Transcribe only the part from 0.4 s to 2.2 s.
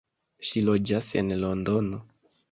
Ŝi loĝas en Londono.